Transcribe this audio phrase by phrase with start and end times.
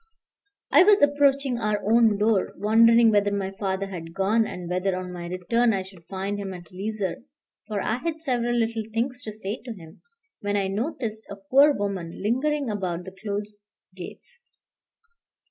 [0.71, 5.13] I was approaching our own door, wondering whether my father had gone, and whether, on
[5.13, 7.17] my return, I should find him at leisure,
[7.67, 10.01] for I had several little things to say to him,
[10.39, 13.57] when I noticed a poor woman lingering about the closed
[13.95, 14.41] gates.